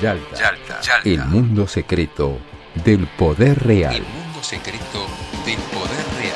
[0.00, 2.38] Yalta, el mundo secreto
[2.84, 3.96] del poder real.
[3.96, 5.06] El mundo secreto
[5.44, 6.27] del poder real.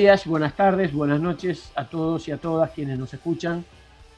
[0.00, 3.62] Días, buenas tardes, buenas noches a todos y a todas quienes nos escuchan.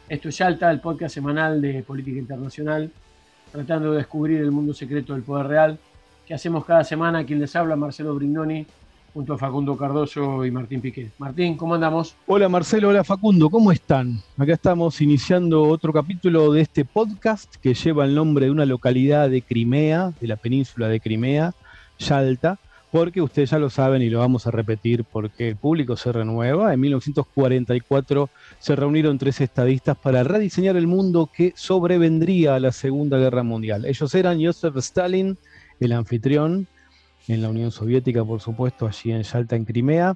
[0.08, 2.88] Esto es Yalta, el podcast semanal de política internacional,
[3.50, 5.78] tratando de descubrir el mundo secreto del poder real,
[6.24, 7.26] que hacemos cada semana.
[7.26, 8.64] Quien les habla, Marcelo Brignoni,
[9.12, 11.10] junto a Facundo Cardoso y Martín Piqué.
[11.18, 12.14] Martín, ¿cómo andamos?
[12.28, 14.20] Hola Marcelo, hola Facundo, ¿cómo están?
[14.38, 19.28] Acá estamos iniciando otro capítulo de este podcast que lleva el nombre de una localidad
[19.28, 21.54] de Crimea, de la península de Crimea,
[21.98, 22.60] Yalta,
[22.92, 26.74] porque ustedes ya lo saben y lo vamos a repetir porque el público se renueva.
[26.74, 33.16] En 1944 se reunieron tres estadistas para rediseñar el mundo que sobrevendría a la Segunda
[33.16, 33.86] Guerra Mundial.
[33.86, 35.38] Ellos eran Joseph Stalin,
[35.80, 36.68] el anfitrión,
[37.28, 40.14] en la Unión Soviética, por supuesto, allí en Yalta, en Crimea.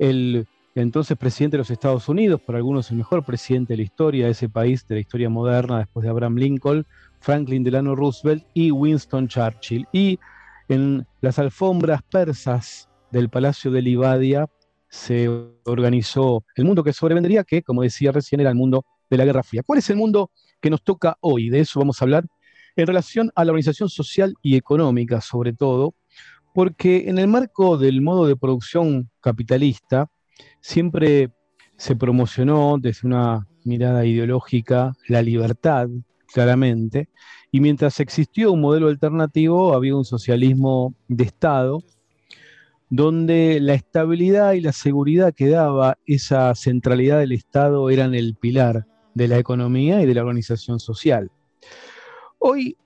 [0.00, 4.24] El entonces presidente de los Estados Unidos, por algunos el mejor presidente de la historia
[4.26, 6.84] de ese país, de la historia moderna, después de Abraham Lincoln,
[7.20, 9.86] Franklin Delano Roosevelt y Winston Churchill.
[9.92, 10.18] Y
[10.68, 14.46] en las alfombras persas del Palacio de Livadia
[14.88, 15.28] se
[15.64, 19.42] organizó el mundo que sobrevendría, que, como decía recién, era el mundo de la Guerra
[19.42, 19.62] Fría.
[19.62, 20.30] ¿Cuál es el mundo
[20.60, 21.50] que nos toca hoy?
[21.50, 22.24] De eso vamos a hablar
[22.76, 25.94] en relación a la organización social y económica, sobre todo,
[26.54, 30.10] porque en el marco del modo de producción capitalista
[30.60, 31.30] siempre
[31.76, 35.88] se promocionó desde una mirada ideológica la libertad,
[36.32, 37.08] claramente,
[37.50, 41.82] y mientras existió un modelo alternativo, había un socialismo de Estado,
[42.90, 48.86] donde la estabilidad y la seguridad que daba esa centralidad del Estado eran el pilar
[49.14, 51.30] de la economía y de la organización social.
[52.38, 52.76] Hoy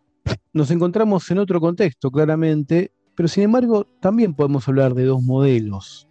[0.53, 6.08] nos encontramos en otro contexto, claramente, pero sin embargo también podemos hablar de dos modelos.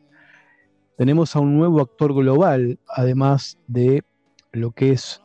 [0.98, 4.04] Tenemos a un nuevo actor global, además de
[4.52, 5.21] lo que es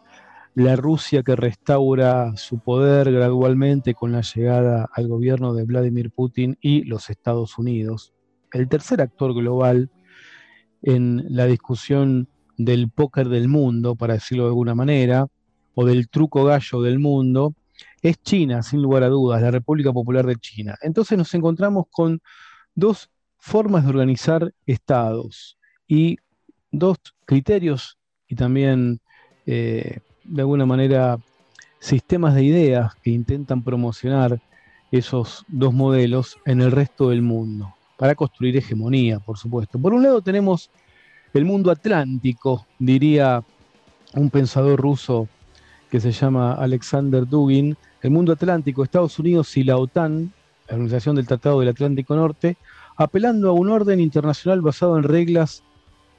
[0.56, 6.56] la Rusia que restaura su poder gradualmente con la llegada al gobierno de Vladimir Putin
[6.62, 8.15] y los Estados Unidos.
[8.53, 9.91] El tercer actor global
[10.81, 15.27] en la discusión del póker del mundo, para decirlo de alguna manera,
[15.75, 17.55] o del truco gallo del mundo,
[18.00, 20.75] es China, sin lugar a dudas, la República Popular de China.
[20.81, 22.22] Entonces nos encontramos con
[22.75, 26.16] dos formas de organizar estados y
[26.71, 26.97] dos
[27.27, 29.00] criterios y también,
[29.45, 31.19] eh, de alguna manera,
[31.79, 34.41] sistemas de ideas que intentan promocionar
[34.91, 39.79] esos dos modelos en el resto del mundo, para construir hegemonía, por supuesto.
[39.79, 40.71] Por un lado tenemos
[41.35, 43.43] el mundo atlántico, diría
[44.15, 45.29] un pensador ruso
[45.91, 50.33] que se llama Alexander Dugin, el mundo atlántico, Estados Unidos y la OTAN,
[50.69, 52.57] la Organización del Tratado del Atlántico Norte,
[52.97, 55.63] apelando a un orden internacional basado en reglas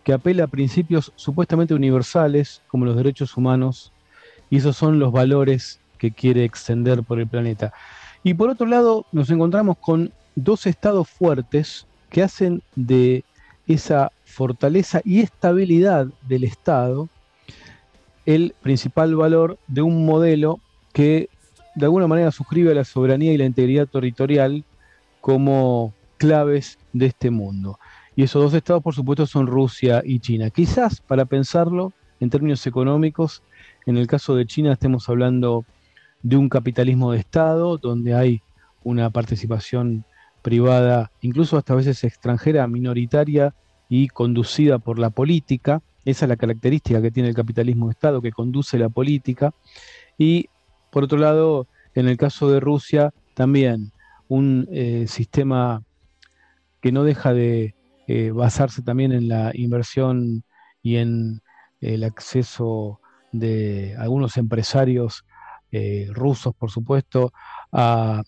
[0.03, 3.91] que apela a principios supuestamente universales como los derechos humanos,
[4.49, 7.73] y esos son los valores que quiere extender por el planeta.
[8.23, 13.23] Y por otro lado, nos encontramos con dos estados fuertes que hacen de
[13.67, 17.09] esa fortaleza y estabilidad del Estado
[18.25, 20.59] el principal valor de un modelo
[20.93, 21.29] que
[21.75, 24.63] de alguna manera suscribe a la soberanía y la integridad territorial
[25.21, 27.79] como claves de este mundo.
[28.15, 30.49] Y esos dos estados, por supuesto, son Rusia y China.
[30.49, 33.43] Quizás, para pensarlo en términos económicos,
[33.87, 35.65] en el caso de China estemos hablando
[36.21, 38.41] de un capitalismo de Estado, donde hay
[38.83, 40.03] una participación
[40.41, 43.55] privada, incluso hasta a veces extranjera, minoritaria
[43.87, 45.81] y conducida por la política.
[46.03, 49.53] Esa es la característica que tiene el capitalismo de Estado, que conduce la política.
[50.17, 50.49] Y
[50.91, 53.93] por otro lado, en el caso de Rusia, también
[54.27, 55.81] un eh, sistema
[56.81, 57.73] que no deja de
[58.07, 60.43] eh, basarse también en la inversión
[60.83, 61.41] y en
[61.79, 62.99] el acceso
[63.31, 65.25] de algunos empresarios
[65.71, 67.33] eh, rusos, por supuesto,
[67.71, 68.23] a,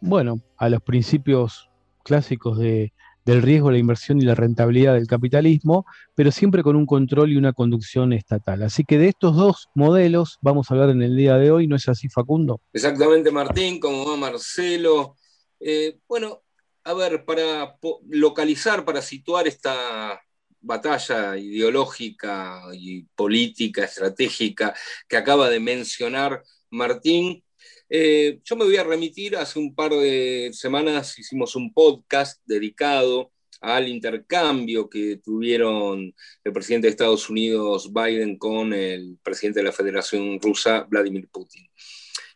[0.00, 1.68] bueno, a los principios
[2.04, 2.92] clásicos de,
[3.24, 7.36] del riesgo, la inversión y la rentabilidad del capitalismo, pero siempre con un control y
[7.36, 8.62] una conducción estatal.
[8.62, 11.76] Así que de estos dos modelos vamos a hablar en el día de hoy, ¿no
[11.76, 12.60] es así, Facundo?
[12.72, 15.16] Exactamente, Martín, como va Marcelo.
[15.58, 16.42] Eh, bueno,
[16.84, 17.76] a ver, para
[18.10, 20.20] localizar, para situar esta
[20.64, 24.74] batalla ideológica y política, estratégica
[25.08, 27.42] que acaba de mencionar Martín,
[27.88, 33.30] Eh, yo me voy a remitir, hace un par de semanas hicimos un podcast dedicado
[33.60, 39.72] al intercambio que tuvieron el presidente de Estados Unidos, Biden, con el presidente de la
[39.72, 41.68] Federación Rusa, Vladimir Putin.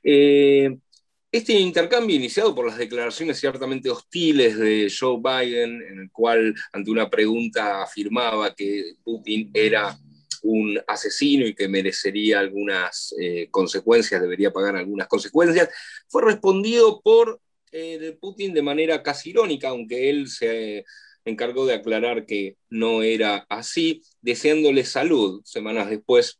[0.02, 0.78] Eh,
[1.30, 6.90] este intercambio iniciado por las declaraciones ciertamente hostiles de Joe Biden, en el cual ante
[6.90, 9.98] una pregunta afirmaba que Putin era
[10.42, 15.68] un asesino y que merecería algunas eh, consecuencias, debería pagar algunas consecuencias,
[16.08, 17.40] fue respondido por
[17.72, 20.84] eh, Putin de manera casi irónica, aunque él se
[21.24, 25.42] encargó de aclarar que no era así, deseándole salud.
[25.44, 26.38] Semanas después,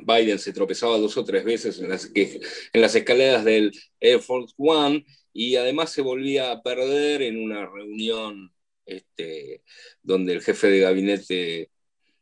[0.00, 5.56] Biden se tropezaba dos o tres veces en las, escaleras del Air Force One y
[5.56, 8.52] además se volvía a perder en una reunión
[8.86, 9.62] este,
[10.02, 11.70] donde el jefe de gabinete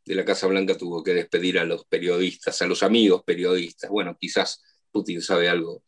[0.04, 3.90] de la Casa Blanca tuvo que despedir a los periodistas, a los amigos periodistas.
[3.90, 5.82] Bueno, quizás Putin sabe algo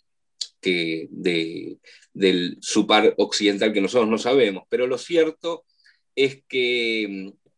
[0.61, 1.79] que de,
[2.12, 5.64] del su par occidental que nosotros no sabemos, pero lo cierto
[6.17, 7.49] es que mm,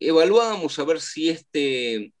[0.00, 2.12] evaluábamos a ver si este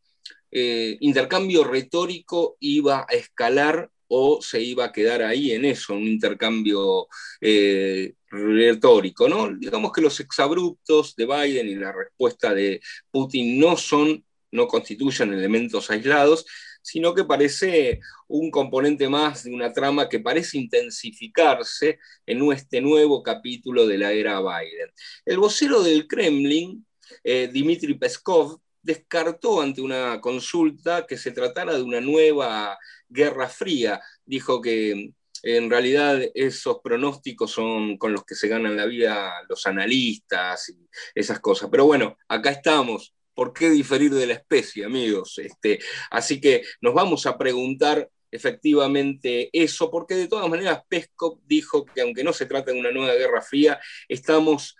[0.50, 6.06] eh, intercambio retórico iba a escalar o se iba a quedar ahí en eso, un
[6.06, 7.08] intercambio
[7.40, 9.54] eh, retórico, ¿no?
[9.54, 12.80] Digamos que los exabruptos de Biden y la respuesta de
[13.10, 16.46] Putin no son, no constituyen elementos aislados,
[16.82, 23.22] sino que parece un componente más de una trama que parece intensificarse en este nuevo
[23.22, 24.90] capítulo de la era Biden.
[25.26, 26.86] El vocero del Kremlin,
[27.24, 34.00] eh, Dmitry Peskov, descartó ante una consulta que se tratara de una nueva guerra fría.
[34.24, 35.12] Dijo que
[35.42, 40.88] en realidad esos pronósticos son con los que se ganan la vida los analistas y
[41.14, 41.68] esas cosas.
[41.70, 45.38] Pero bueno, acá estamos ¿Por qué diferir de la especie, amigos?
[45.38, 45.78] Este,
[46.10, 52.00] así que nos vamos a preguntar efectivamente eso, porque de todas maneras Peskov dijo que
[52.00, 54.74] aunque no se trata de una nueva guerra fría, estamos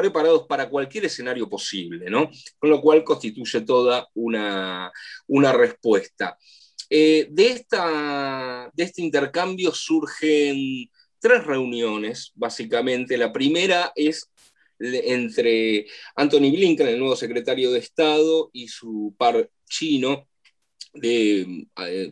[0.00, 2.30] preparados para cualquier escenario posible, ¿no?
[2.58, 4.90] Con lo cual constituye toda una,
[5.26, 6.36] una respuesta.
[6.88, 10.88] Eh, de, esta, de este intercambio surgen
[11.20, 13.16] tres reuniones, básicamente.
[13.16, 14.30] La primera es
[14.78, 15.86] entre
[16.16, 20.26] Anthony Blinken, el nuevo secretario de Estado, y su par chino,
[21.02, 21.46] eh,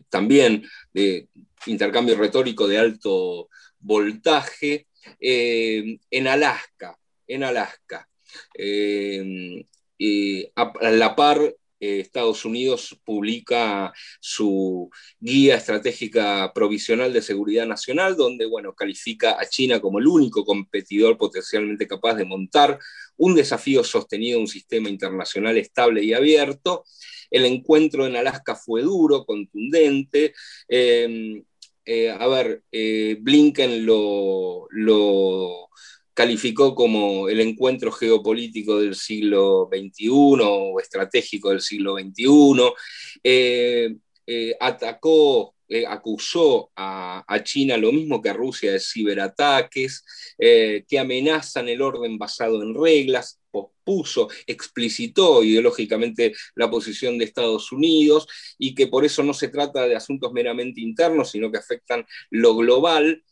[0.09, 0.63] también
[0.93, 1.27] de
[1.65, 3.49] intercambio retórico de alto
[3.79, 4.87] voltaje,
[5.19, 6.98] eh, en Alaska.
[7.29, 8.09] En Alaska.
[8.53, 9.65] Eh,
[10.55, 14.89] a la par eh, Estados Unidos publica su
[15.19, 21.17] guía estratégica provisional de seguridad nacional, donde bueno, califica a China como el único competidor
[21.17, 22.79] potencialmente capaz de montar
[23.17, 26.83] un desafío sostenido a un sistema internacional estable y abierto.
[27.31, 30.33] El encuentro en Alaska fue duro, contundente.
[31.91, 34.67] Eh, a ver, eh, Blinken lo
[36.19, 42.73] calificó como el encuentro geopolítico del siglo XXI o estratégico del siglo XXI,
[43.23, 43.95] eh,
[44.27, 50.03] eh, atacó, eh, acusó a, China lo mismo que a Rusia de ciberataques,
[50.37, 58.27] que amenazan el orden basado en reglas, pospuso, explicitó ideológicamente la posición de Estados Unidos
[58.57, 62.57] y que por eso no se trata de asuntos meramente internos, sino que afectan lo
[62.57, 63.23] global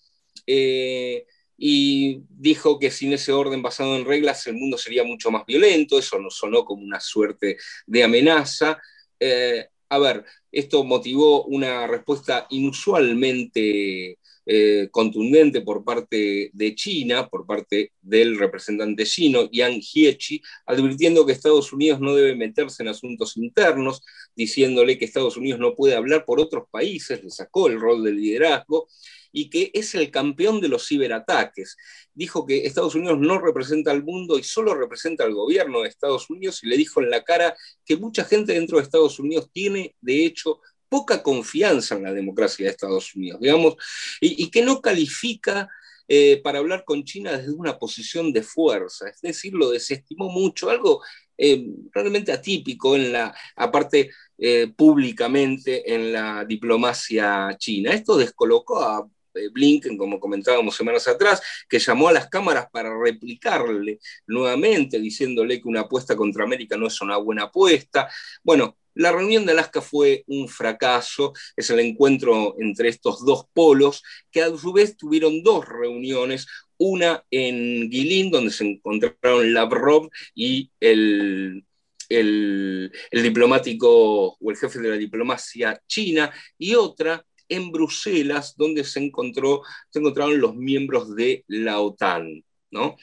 [1.57, 5.97] y dijo que sin ese orden basado en reglas el mundo sería mucho más violento,
[5.97, 8.79] eso nos sonó como una suerte de amenaza.
[9.19, 17.45] Eh, a ver, esto motivó una respuesta inusualmente eh, contundente por parte de China, por
[17.45, 23.35] parte del representante chino, Yang Jiechi, advirtiendo que Estados Unidos no debe meterse en asuntos
[23.35, 24.01] internos,
[24.37, 28.13] diciéndole que Estados Unidos no puede hablar por otros países, le sacó el rol de
[28.13, 28.87] liderazgo,
[29.31, 31.77] y que es el campeón de los ciberataques.
[32.13, 36.29] Dijo que Estados Unidos no representa al mundo y solo representa al gobierno de Estados
[36.29, 37.55] Unidos y le dijo en la cara
[37.85, 42.65] que mucha gente dentro de Estados Unidos tiene, de hecho, poca confianza en la democracia
[42.65, 43.75] de Estados Unidos, digamos,
[44.21, 45.67] y, que no califica
[46.07, 50.69] eh, para hablar con China desde una posición de fuerza, es decir, lo desestimó mucho,
[50.69, 51.01] algo
[51.37, 57.93] eh, realmente atípico en la, aparte eh, públicamente en la diplomacia china.
[57.93, 59.07] Esto descolocó a
[59.51, 65.67] Blinken, como comentábamos semanas atrás, que llamó a las cámaras para replicarle nuevamente, diciéndole que
[65.67, 68.09] una apuesta contra América no es una buena apuesta.
[68.43, 74.01] Bueno, la reunión de Alaska fue un fracaso, es el encuentro entre estos dos polos,
[74.31, 80.71] que a su vez tuvieron dos reuniones, una en Guilin, donde se encontraron Lavrov y
[80.79, 81.63] el,
[82.09, 88.83] el, el, diplomático o el jefe de la diplomacia china, y otra en Bruselas, donde
[88.83, 92.43] se, encontró, se encontraron los miembros de la OTAN.
[92.71, 92.97] ¿no?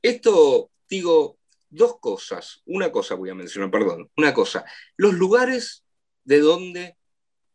[0.00, 1.38] Esto, digo,
[1.70, 2.62] dos cosas.
[2.66, 4.10] Una cosa voy a mencionar, perdón.
[4.16, 4.64] Una cosa.
[4.96, 5.84] Los lugares
[6.24, 6.96] de donde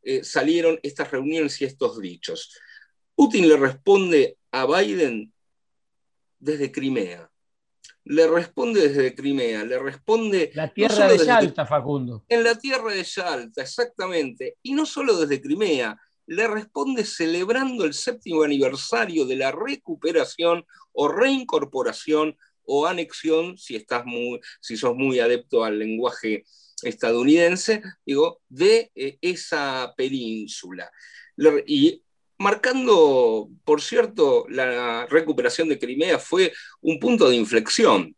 [0.04, 2.58] eh, salieron estas reuniones y estos dichos.
[3.16, 5.34] Putin le responde a Biden
[6.40, 7.30] desde Crimea.
[8.06, 10.52] Le responde desde Crimea, le responde...
[10.54, 12.24] La tierra de Yalta, Facundo.
[12.30, 14.56] En la tierra de Yalta, exactamente.
[14.64, 21.08] Y no solo desde Crimea, le responde celebrando el séptimo aniversario de la recuperación o
[21.08, 26.44] reincorporación o anexión, si, estás muy, si sos muy adepto al lenguaje
[26.84, 30.92] estadounidense, digo, de eh, esa península.
[31.66, 32.04] Y
[32.38, 38.16] marcando, por cierto, la recuperación de Crimea fue un punto de inflexión.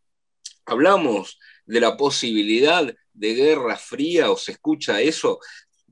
[0.66, 5.38] Hablamos de la posibilidad de guerra fría o se escucha eso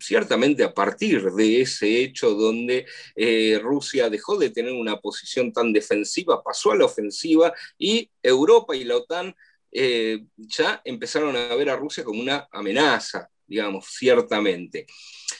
[0.01, 5.73] ciertamente a partir de ese hecho donde eh, Rusia dejó de tener una posición tan
[5.73, 9.35] defensiva, pasó a la ofensiva y Europa y la OTAN
[9.71, 14.87] eh, ya empezaron a ver a Rusia como una amenaza, digamos, ciertamente.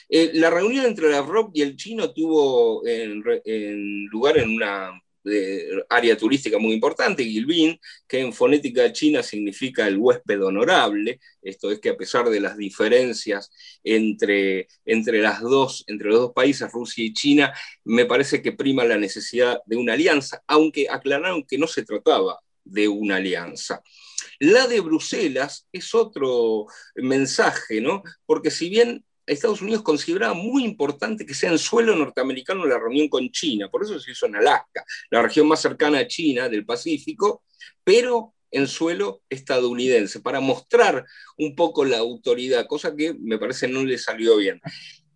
[0.09, 2.83] Eh, la reunión entre la Lavrov y el chino tuvo
[4.11, 5.01] lugar en una
[5.89, 11.21] área turística muy importante, Gilbin, que en fonética china significa el huésped honorable.
[11.43, 13.51] Esto es que a pesar de las diferencias
[13.83, 17.53] entre, entre, las dos, entre los dos países, Rusia y China,
[17.85, 22.39] me parece que prima la necesidad de una alianza, aunque aclararon que no se trataba
[22.65, 23.83] de una alianza.
[24.41, 28.03] La de Bruselas es otro mensaje, ¿no?
[28.27, 33.09] Porque si bien Estados Unidos consideraba muy importante que sea en suelo norteamericano la reunión
[33.09, 36.65] con China, por eso se hizo en Alaska, la región más cercana a China del
[36.65, 37.43] Pacífico,
[37.85, 41.05] pero en suelo estadounidense, para mostrar
[41.37, 44.61] un poco la autoridad, cosa que me parece no le salió bien.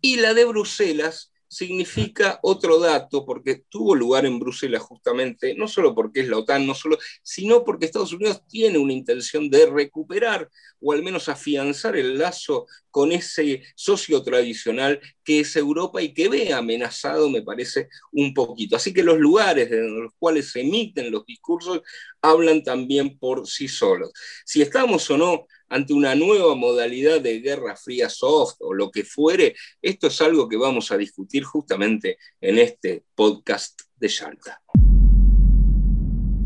[0.01, 5.95] Y la de Bruselas significa otro dato, porque tuvo lugar en Bruselas justamente, no solo
[5.95, 10.49] porque es la OTAN, no solo, sino porque Estados Unidos tiene una intención de recuperar
[10.81, 16.29] o al menos afianzar el lazo con ese socio tradicional que es Europa y que
[16.31, 18.77] ve amenazado, me parece, un poquito.
[18.77, 21.83] Así que los lugares en los cuales se emiten los discursos
[22.23, 24.11] hablan también por sí solos.
[24.47, 29.05] Si estamos o no ante una nueva modalidad de guerra fría soft o lo que
[29.05, 34.61] fuere, esto es algo que vamos a discutir justamente en este podcast de Yalta.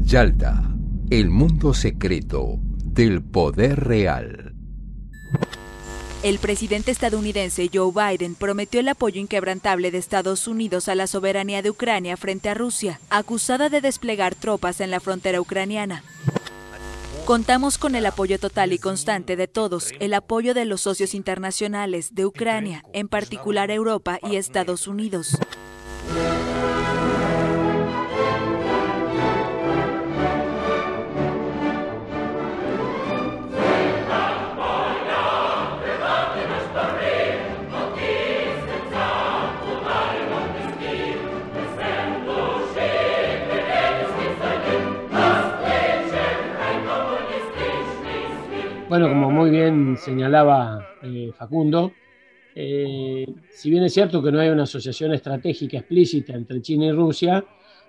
[0.04, 0.76] Yalta,
[1.11, 4.54] el mundo secreto del poder real.
[6.23, 11.62] El presidente estadounidense Joe Biden prometió el apoyo inquebrantable de Estados Unidos a la soberanía
[11.62, 16.04] de Ucrania frente a Rusia, acusada de desplegar tropas en la frontera ucraniana.
[17.26, 22.14] Contamos con el apoyo total y constante de todos, el apoyo de los socios internacionales,
[22.14, 25.37] de Ucrania, en particular Europa y Estados Unidos.
[50.06, 51.90] Señalaba eh, Facundo,
[52.54, 56.92] eh, si bien es cierto que no hay una asociación estratégica explícita entre China y
[56.92, 57.44] Rusia,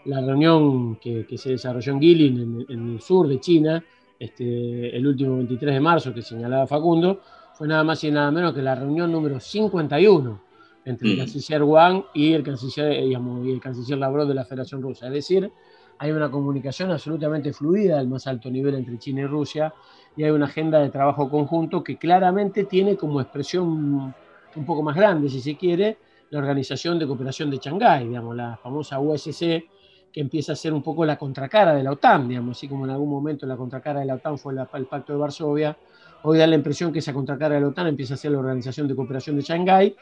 [0.05, 3.83] la reunión que, se desarrolló en Guilin, en, el sur de China,
[4.19, 7.21] este, el último 23 de marzo que señalaba Facundo,
[7.53, 10.41] fue nada más y nada menos que la reunión número 51
[10.85, 11.19] entre el mm.
[11.19, 15.07] canciller Wang y el canciller, digamos, y el canciller Lavrov de la Federación Rusa.
[15.07, 15.51] Es decir,
[15.99, 19.73] hay una comunicación absolutamente fluida al más alto nivel entre China y Rusia
[20.17, 24.13] y hay una agenda de trabajo conjunto que claramente tiene como expresión
[24.55, 25.97] un poco más grande, si se quiere,
[26.31, 29.63] la Organización de Cooperación de Shanghái, digamos, la famosa USC,
[30.11, 32.91] que empieza a ser un poco la contracara de la OTAN, digamos, así como en
[32.91, 35.77] algún momento la contracara de la OTAN fue el Pacto de Varsovia,
[36.23, 38.87] hoy da la impresión que esa contracara de la OTAN empieza a ser la Organización
[38.87, 39.95] de Cooperación de Shanghái,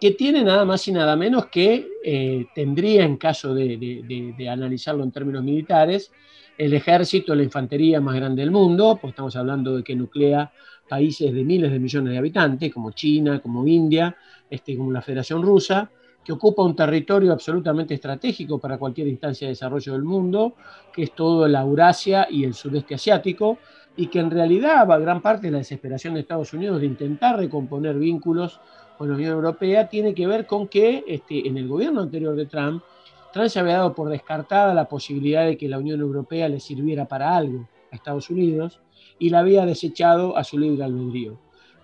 [0.00, 3.76] que tiene nada más y nada menos que eh, tendría, en caso de,
[4.36, 6.10] de analizarlo en términos militares,
[6.64, 10.52] el ejército, la infantería más grande del mundo, pues estamos hablando de que nuclea
[10.88, 14.14] países de miles de millones de habitantes, como China, como India,
[14.48, 15.90] este, como la Federación Rusa,
[16.24, 20.54] que ocupa un territorio absolutamente estratégico para cualquier instancia de desarrollo del mundo,
[20.92, 23.58] que es todo la Eurasia y el sudeste asiático,
[23.96, 27.38] y que en realidad va gran parte de la desesperación de Estados Unidos de intentar
[27.38, 28.60] recomponer vínculos
[28.96, 32.46] con la Unión Europea tiene que ver con que este, en el gobierno anterior de
[32.46, 32.84] Trump
[33.32, 37.06] Trump se había dado por descartada la posibilidad de que la Unión Europea le sirviera
[37.06, 38.80] para algo a Estados Unidos
[39.18, 41.38] y la había desechado a su libre albedrío.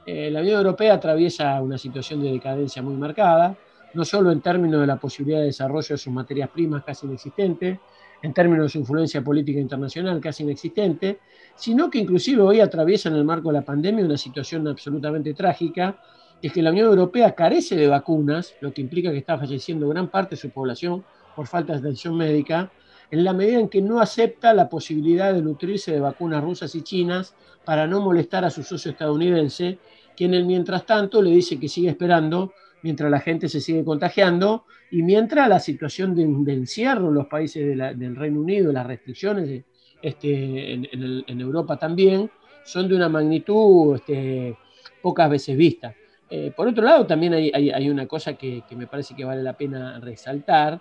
[0.07, 3.57] Eh, la Unión Europea atraviesa una situación de decadencia muy marcada,
[3.95, 7.81] no solo en términos de la posibilidad de desarrollo de sus materias primas casi inexistente,
[8.23, 11.21] en términos de su influencia política internacional casi inexistente,
[11.55, 15.99] sino que inclusive hoy atraviesa en el marco de la pandemia una situación absolutamente trágica,
[16.43, 20.09] es que la Unión Europea carece de vacunas, lo que implica que está falleciendo gran
[20.09, 21.05] parte de su población
[21.38, 22.68] por falta de atención médica,
[23.12, 26.83] en la medida en que no acepta la posibilidad de nutrirse de vacunas rusas y
[26.83, 27.33] chinas
[27.64, 29.78] para no molestar a su socio estadounidense,
[30.16, 34.64] quien en mientras tanto le dice que sigue esperando mientras la gente se sigue contagiando
[34.90, 39.62] y mientras la situación de, encierro en los países del Reino Unido, las restricciones
[40.02, 42.28] este, en, Europa también,
[42.64, 44.57] son de una magnitud este,
[45.00, 45.95] pocas veces vista.
[46.28, 50.00] Eh, por otro lado, también hay, una cosa que, me parece que vale la pena
[50.00, 50.80] resaltar,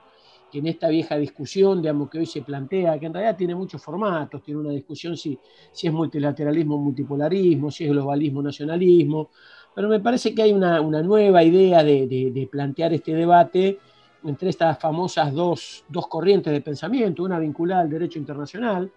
[0.51, 3.82] que en esta vieja discusión, digamos, que hoy se plantea, que en realidad tiene muchos
[3.82, 5.38] formatos, tiene una discusión si,
[5.72, 9.30] si es multilateralismo, multipolarismo, si es globalismo, nacionalismo,
[9.77, 13.77] pero me parece que hay una, nueva idea de, plantear este debate
[14.24, 18.92] entre estas famosas dos, corrientes de pensamiento, una vinculada al derecho internacional.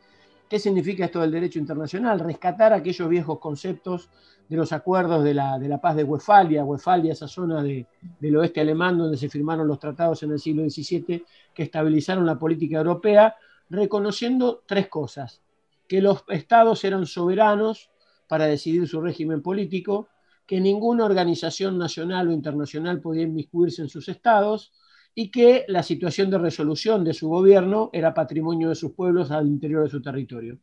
[0.50, 2.19] ¿Qué significa esto del derecho internacional?
[2.19, 4.11] Rescatar aquellos viejos conceptos
[4.49, 8.61] de los acuerdos de la, de la paz de Westfalia, Westfalia, esa zona del oeste
[8.61, 13.37] alemán donde se firmaron los tratados en el siglo XVII que estabilizaron la política europea,
[13.69, 15.40] reconociendo tres cosas,
[15.87, 17.88] que los estados eran soberanos
[18.26, 20.09] para decidir su régimen político,
[20.47, 24.73] que ninguna organización nacional o internacional podía inmiscuirse en sus estados
[25.14, 29.47] y que la situación de resolución de su gobierno era patrimonio de sus pueblos al
[29.47, 30.59] interior de su territorio.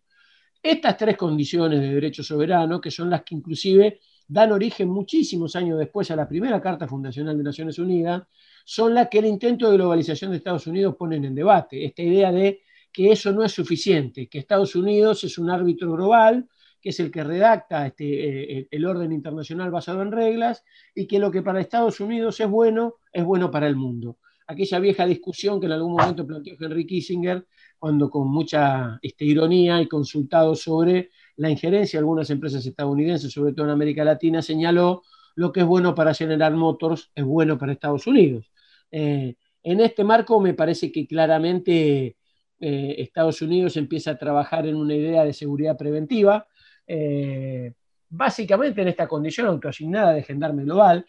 [0.62, 5.80] Estas tres condiciones de derecho soberano, que son las que inclusive dan origen muchísimos años
[5.80, 8.24] después a la primera Carta Fundacional de Naciones Unidas,
[8.66, 11.86] son las que el intento de globalización de Estados Unidos ponen en debate.
[11.86, 12.62] Esta idea de
[12.92, 16.48] que eso no es suficiente, que Estados Unidos es un árbitro global
[16.82, 20.63] que es el que redacta este, eh, el orden internacional basado en reglas,
[20.94, 24.18] y que lo que para Estados Unidos es bueno, es bueno para el mundo.
[24.48, 27.46] Aquella vieja discusión que en algún momento planteó Henry Kissinger,
[27.77, 33.54] cuando con mucha este, ironía y consultado sobre la injerencia de algunas empresas estadounidenses, sobre
[33.54, 35.04] todo en América Latina, señaló
[35.36, 38.52] lo que es bueno para General Motors es bueno para Estados Unidos.
[38.91, 42.17] Eh, en este marco me parece que claramente
[42.60, 46.48] eh, Estados Unidos empieza a trabajar en una idea de seguridad preventiva,
[46.88, 47.74] eh,
[48.10, 51.06] básicamente en esta condición autoasignada de gendarme global,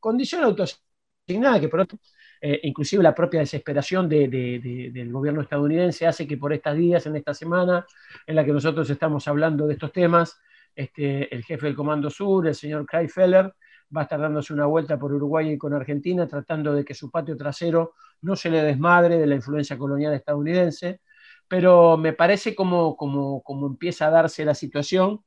[0.00, 1.98] condición autoasignada que por otro,
[2.40, 7.34] eh, inclusive la propia desesperación del gobierno estadounidense hace que por estas días, en esta
[7.34, 7.86] semana
[8.26, 10.40] en la que nosotros estamos hablando de estos temas,
[10.74, 13.52] este, el jefe del Comando Sur, el señor Craig Feller,
[13.94, 17.10] va a estar dándose una vuelta por Uruguay y con Argentina, tratando de que su
[17.10, 21.00] patio trasero no se le desmadre de la influencia colonial estadounidense.
[21.48, 25.24] Pero me parece como, como, como, empieza a darse la situación,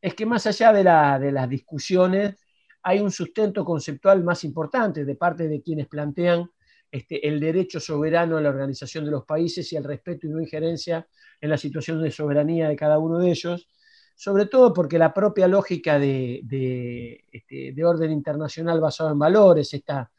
[0.00, 2.36] es que más allá de, la, de las discusiones,
[2.82, 6.50] hay un sustento conceptual más importante de parte de quienes plantean
[6.90, 10.40] este, el derecho soberano a la organización de los países y el respeto y no
[10.40, 11.06] injerencia
[11.40, 13.68] en la situación de soberanía de cada uno de ellos,
[14.16, 19.72] sobre todo porque la propia lógica de, de, este, de orden internacional basado en valores,
[19.72, 20.10] esta,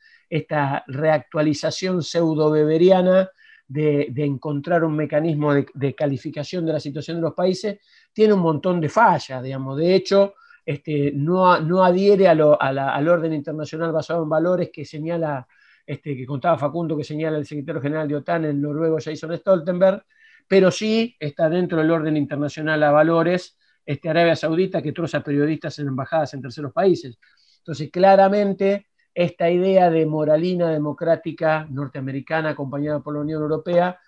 [0.88, 3.30] reactualización pseudo-beberiana,
[3.68, 7.80] de, encontrar un mecanismo de, calificación de la situación de los países,
[8.14, 9.78] tiene un montón de fallas, digamos.
[9.78, 15.48] De hecho, este, no, no adhiere al orden internacional basado en valores que señala,
[15.86, 20.04] este, que contaba Facundo, que señala el secretario general de OTAN, el noruego Jason Stoltenberg,
[20.48, 25.80] pero sí está dentro del orden internacional a valores este, Arabia Saudita que troza periodistas
[25.80, 27.18] en embajadas en terceros países.
[27.60, 34.00] Entonces, claramente esta idea de moralina democrática norteamericana acompañada por la Unión Europea,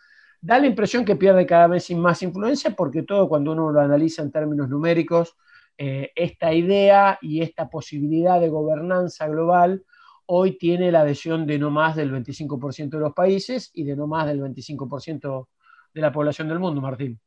[0.41, 4.21] da la impresión que pierde cada vez más influencia porque todo cuando uno lo analiza
[4.21, 5.35] en términos numéricos,
[5.77, 9.83] eh, esta idea y esta posibilidad de gobernanza global
[10.25, 14.07] hoy tiene la adhesión de no más del 25% de los países y de no
[14.07, 15.47] más del 25%
[15.93, 17.19] de la población del mundo, Martín.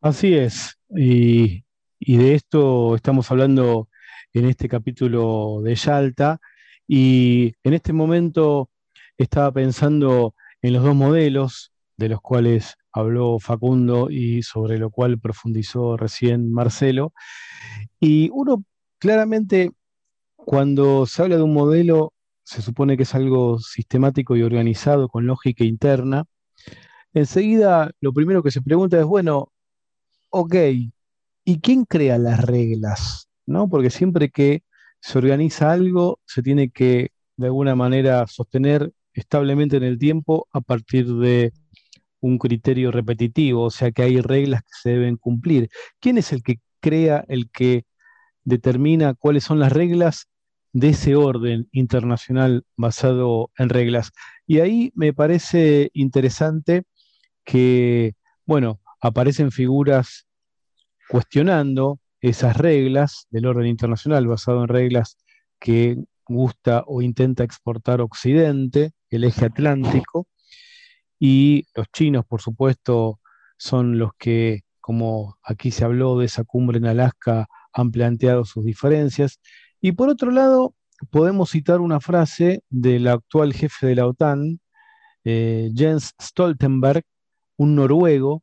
[0.00, 1.64] Así es, y,
[1.98, 3.88] y de esto estamos hablando
[4.32, 6.40] en este capítulo de Yalta
[6.86, 8.70] y en este momento
[9.16, 15.18] estaba pensando en los dos modelos de los cuales habló Facundo y sobre lo cual
[15.18, 17.12] profundizó recién Marcelo.
[18.00, 18.64] Y uno
[18.98, 19.72] claramente,
[20.36, 22.12] cuando se habla de un modelo,
[22.44, 26.24] se supone que es algo sistemático y organizado con lógica interna.
[27.12, 29.52] Enseguida, lo primero que se pregunta es, bueno,
[30.30, 30.54] ok,
[31.44, 33.28] ¿y quién crea las reglas?
[33.46, 33.68] ¿No?
[33.68, 34.62] Porque siempre que
[35.00, 40.60] se organiza algo, se tiene que de alguna manera sostener establemente en el tiempo a
[40.60, 41.52] partir de
[42.24, 45.68] un criterio repetitivo, o sea que hay reglas que se deben cumplir.
[46.00, 47.84] ¿Quién es el que crea, el que
[48.44, 50.28] determina cuáles son las reglas
[50.72, 54.10] de ese orden internacional basado en reglas.
[54.46, 56.84] Y ahí me parece interesante
[57.44, 60.26] que, bueno, aparecen figuras
[61.08, 65.16] cuestionando esas reglas del orden internacional basado en reglas
[65.60, 70.26] que gusta o intenta exportar Occidente, el eje atlántico,
[71.18, 73.20] y los chinos, por supuesto,
[73.56, 78.64] son los que, como aquí se habló de esa cumbre en Alaska, han planteado sus
[78.64, 79.40] diferencias.
[79.80, 80.74] Y por otro lado,
[81.10, 84.60] podemos citar una frase del actual jefe de la OTAN,
[85.24, 87.02] eh, Jens Stoltenberg,
[87.56, 88.42] un noruego,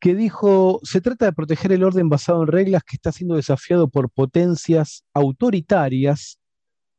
[0.00, 3.88] que dijo, se trata de proteger el orden basado en reglas que está siendo desafiado
[3.88, 6.38] por potencias autoritarias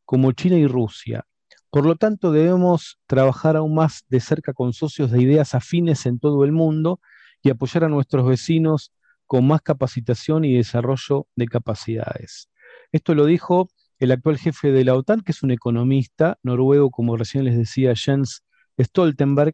[0.05, 1.25] como China y Rusia.
[1.71, 6.19] Por lo tanto, debemos trabajar aún más de cerca con socios de ideas afines en
[6.19, 6.99] todo el mundo
[7.41, 8.91] y apoyar a nuestros vecinos
[9.25, 12.49] con más capacitación y desarrollo de capacidades.
[12.91, 17.15] Esto lo dijo el actual jefe de la OTAN, que es un economista noruego, como
[17.15, 18.43] recién les decía Jens
[18.77, 19.53] Stoltenberg,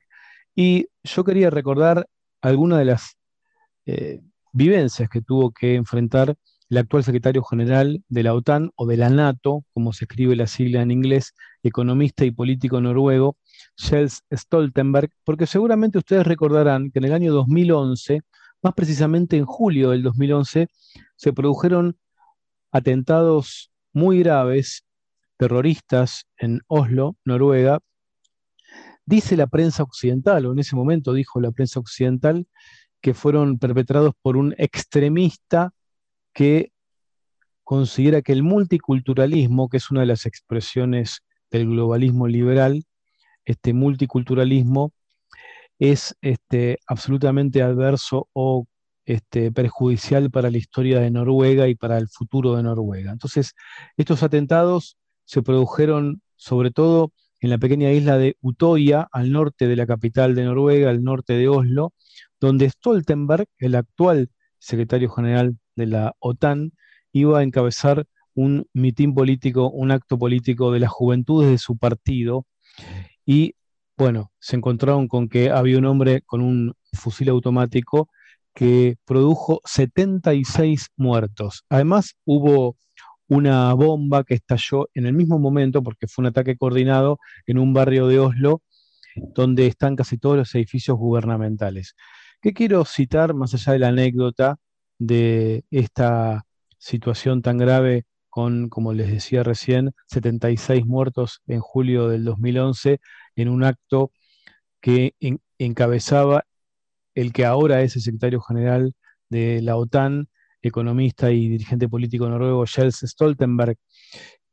[0.55, 2.07] y yo quería recordar
[2.41, 3.17] algunas de las
[3.85, 4.21] eh,
[4.53, 6.35] vivencias que tuvo que enfrentar
[6.69, 10.47] el actual secretario general de la OTAN o de la NATO, como se escribe la
[10.47, 11.33] sigla en inglés,
[11.67, 13.37] economista y político noruego,
[13.75, 18.21] Jens Stoltenberg, porque seguramente ustedes recordarán que en el año 2011,
[18.61, 20.67] más precisamente en julio del 2011,
[21.15, 21.97] se produjeron
[22.71, 24.85] atentados muy graves,
[25.37, 27.79] terroristas, en Oslo, Noruega.
[29.05, 32.47] Dice la prensa occidental, o en ese momento dijo la prensa occidental,
[33.01, 35.71] que fueron perpetrados por un extremista
[36.33, 36.71] que
[37.63, 42.83] considera que el multiculturalismo, que es una de las expresiones del globalismo liberal,
[43.45, 44.93] este multiculturalismo
[45.79, 48.65] es este, absolutamente adverso o
[49.05, 53.11] este, perjudicial para la historia de Noruega y para el futuro de Noruega.
[53.11, 53.53] Entonces,
[53.95, 59.75] estos atentados se produjeron sobre todo en la pequeña isla de Utoya, al norte de
[59.75, 61.93] la capital de Noruega, al norte de Oslo,
[62.39, 64.29] donde Stoltenberg, el actual
[64.59, 66.71] secretario general de la OTAN,
[67.13, 68.05] iba a encabezar
[68.37, 72.45] un mitin político, un acto político de las juventudes de su partido.
[73.25, 73.55] Y
[73.97, 78.09] bueno, se encontraron con que había un hombre con un fusil automático
[78.53, 81.65] que produjo 76 muertos.
[81.69, 82.77] Además, hubo
[83.27, 87.73] una bomba que estalló en el mismo momento, porque fue un ataque coordinado en un
[87.73, 88.61] barrio de Oslo,
[89.15, 91.95] donde están casi todos los edificios gubernamentales.
[92.39, 94.57] ¿Qué quiero citar, más allá de la anécdota,
[94.99, 96.45] de esta
[96.77, 102.99] situación tan grave con, como les decía recién, 76 muertos en julio del 2011
[103.35, 104.11] en un acto
[104.81, 105.13] que
[105.57, 106.45] encabezaba
[107.15, 108.93] el que ahora es el secretario general
[109.29, 110.29] de la OTAN,
[110.61, 113.77] economista y dirigente político noruego Jens Stoltenberg,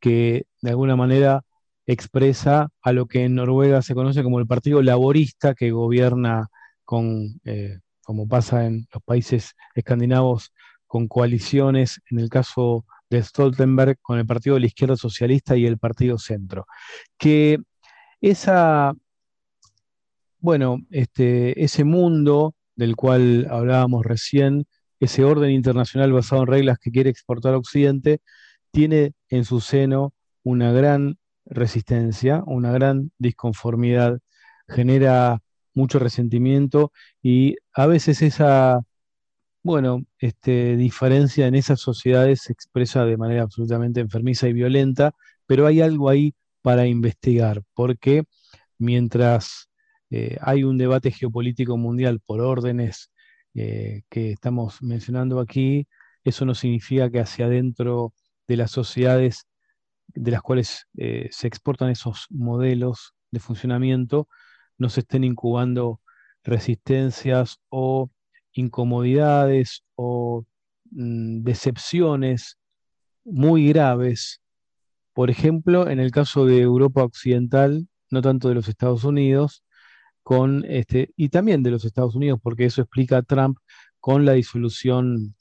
[0.00, 1.42] que de alguna manera
[1.86, 6.48] expresa a lo que en Noruega se conoce como el Partido Laborista que gobierna
[6.84, 10.52] con eh, como pasa en los países escandinavos,
[10.86, 12.84] con coaliciones, en el caso
[13.14, 16.66] de Stoltenberg, con el Partido de la Izquierda Socialista y el Partido Centro.
[17.18, 17.58] Que
[18.20, 18.94] esa,
[20.38, 24.66] bueno, este, ese mundo del cual hablábamos recién,
[25.00, 28.20] ese orden internacional basado en reglas que quiere exportar a Occidente,
[28.70, 34.18] tiene en su seno una gran resistencia, una gran disconformidad,
[34.68, 35.40] genera
[35.74, 38.80] mucho resentimiento y a veces esa,
[39.64, 45.14] bueno, este, diferencia en esas sociedades se expresa de manera absolutamente enfermiza y violenta,
[45.46, 48.24] pero hay algo ahí para investigar, porque
[48.78, 49.70] mientras
[50.10, 53.10] eh, hay un debate geopolítico mundial por órdenes
[53.54, 55.88] eh, que estamos mencionando aquí,
[56.24, 58.12] eso no significa que hacia adentro
[58.46, 59.46] de las sociedades
[60.08, 64.28] de las cuales eh, se exportan esos modelos de funcionamiento,
[64.78, 66.00] no se estén incubando
[66.44, 68.10] resistencias o
[68.54, 70.44] incomodidades o
[70.90, 72.58] mm, decepciones
[73.24, 74.40] muy graves.
[75.12, 79.64] Por ejemplo, en el caso de Europa Occidental, no tanto de los Estados Unidos,
[80.22, 83.58] con este, y también de los Estados Unidos, porque eso explica a Trump
[84.00, 85.34] con la disolución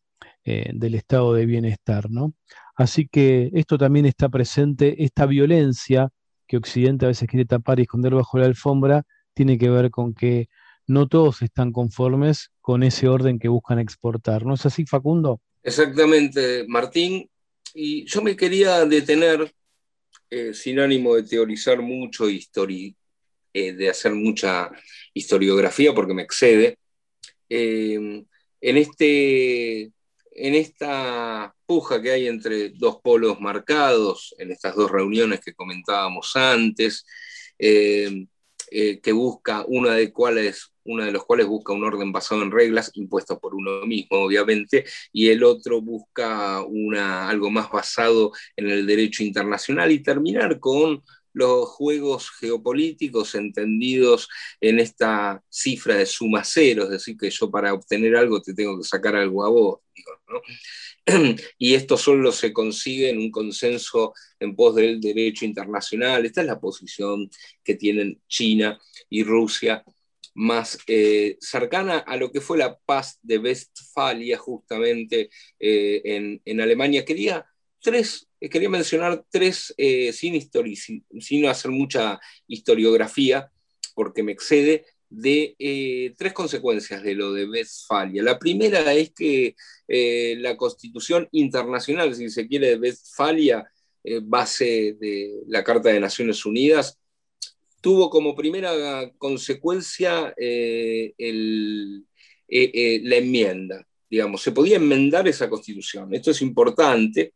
[0.45, 2.33] eh, del estado de bienestar, ¿no?
[2.75, 6.09] Así que esto también está presente, esta violencia
[6.47, 10.13] que Occidente a veces quiere tapar y esconder bajo la alfombra, tiene que ver con
[10.13, 10.49] que
[10.87, 14.45] no todos están conformes con ese orden que buscan exportar.
[14.45, 15.41] ¿No es así, Facundo?
[15.63, 17.29] Exactamente, Martín.
[17.73, 19.53] Y yo me quería detener,
[20.29, 22.95] eh, sin ánimo de teorizar mucho, histori
[23.53, 24.71] eh, de hacer mucha
[25.13, 26.77] historiografía, porque me excede,
[27.49, 28.23] eh,
[28.61, 35.39] en, este, en esta puja que hay entre dos polos marcados, en estas dos reuniones
[35.39, 37.05] que comentábamos antes,
[37.59, 38.25] eh,
[38.71, 42.51] eh, que busca una de cuales uno de los cuales busca un orden basado en
[42.51, 48.69] reglas impuestas por uno mismo, obviamente, y el otro busca una, algo más basado en
[48.69, 54.29] el derecho internacional y terminar con los juegos geopolíticos entendidos
[54.61, 58.77] en esta cifra de suma cero, es decir, que yo para obtener algo te tengo
[58.77, 59.79] que sacar algo a vos.
[61.57, 66.25] Y esto solo se consigue en un consenso en pos del derecho internacional.
[66.25, 67.29] Esta es la posición
[67.63, 69.83] que tienen China y Rusia
[70.33, 76.61] más eh, cercana a lo que fue la paz de Westfalia justamente eh, en, en,
[76.61, 77.05] Alemania.
[77.05, 77.45] Quería,
[77.81, 79.73] tres, eh, quería mencionar tres,
[80.13, 80.41] sin,
[80.75, 83.51] sin, sin, hacer mucha historiografía,
[83.95, 88.23] porque me excede, de tres consecuencias de lo de Westfalia.
[88.23, 89.55] La primera es que
[89.87, 93.69] la constitución internacional, si se quiere, de Westfalia,
[94.23, 96.97] base de la Carta de Naciones Unidas,
[97.83, 102.01] tuvo como primera consecuencia eh, eh,
[102.47, 103.85] eh, la enmienda.
[104.09, 106.13] Digamos, se podía enmendar esa constitución.
[106.13, 107.33] Esto es importante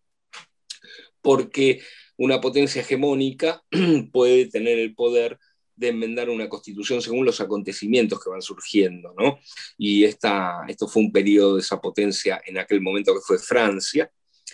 [1.21, 1.81] porque
[2.15, 3.61] una potencia hegemónica
[4.13, 5.37] puede tener el poder
[5.75, 9.39] de enmendar una constitución según los acontecimientos que van surgiendo, ¿no?
[9.77, 14.09] Y esta, esto fue un periodo de esa potencia en aquel momento que fue Francia,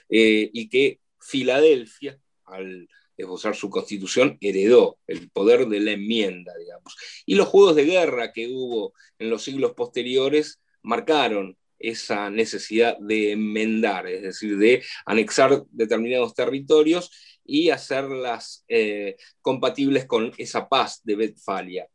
[0.09, 6.95] y que Filadelfia, al esbozar su constitución, heredó el poder de la enmienda, digamos.
[7.25, 13.33] Y los juegos de guerra que hubo en los siglos posteriores marcaron esa necesidad de
[13.33, 17.11] enmendar, es decir, de anexar determinados territorios
[17.43, 21.87] y hacerlas eh, compatibles con esa paz de Betfalia.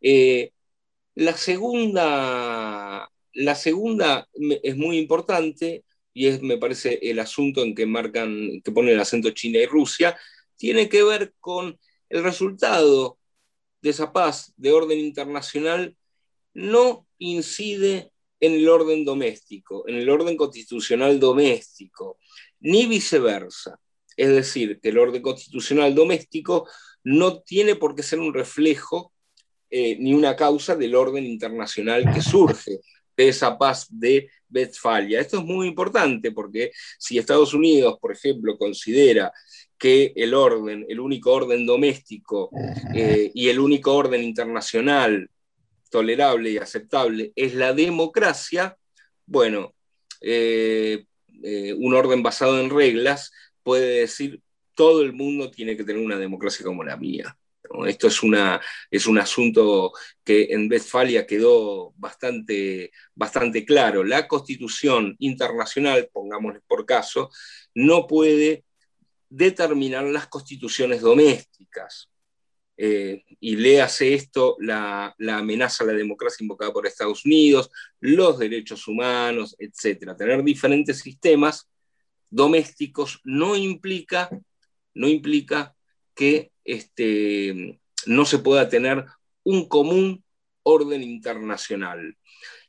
[0.00, 0.52] Eh,
[1.14, 4.28] la, segunda, la segunda
[4.62, 9.30] es muy importante y me parece, el asunto en que marcan, que pone el acento
[9.30, 10.18] China y Rusia,
[10.58, 11.78] tiene que ver con
[12.10, 13.18] el resultado
[13.80, 15.96] de esa paz de orden internacional
[16.52, 22.18] no incide en el orden doméstico, en el orden constitucional doméstico,
[22.60, 23.80] ni viceversa.
[24.16, 26.68] Es decir, que el orden constitucional doméstico
[27.04, 29.12] no tiene por qué ser un reflejo
[29.70, 32.80] eh, ni una causa del orden internacional que surge
[33.16, 35.20] de esa paz de Westfalia.
[35.20, 39.32] Esto es muy importante porque si Estados Unidos, por ejemplo, considera
[39.78, 42.50] que el orden, el único orden doméstico
[42.94, 45.30] eh, y el único orden internacional
[45.90, 48.76] tolerable y aceptable es la democracia,
[49.24, 49.74] bueno,
[50.20, 51.04] eh,
[51.42, 54.40] eh, un orden basado en reglas puede decir
[54.74, 57.36] todo el mundo tiene que tener una democracia como la mía.
[57.86, 58.60] Esto es, una,
[58.90, 59.92] es un asunto
[60.24, 64.04] que en Westfalia quedó bastante, bastante claro.
[64.04, 67.30] La constitución internacional, pongámosle por caso,
[67.74, 68.64] no puede
[69.28, 72.08] determinar las constituciones domésticas.
[72.80, 78.86] Eh, y léase esto, la, amenaza a la democracia invocada por Estados Unidos, los derechos
[78.86, 80.16] humanos, etc.
[80.16, 81.68] Tener diferentes sistemas
[82.30, 84.30] domésticos no implica,
[84.94, 85.74] no implica
[86.14, 89.04] que este, no se pueda tener
[89.42, 90.24] un común
[90.62, 92.16] orden internacional.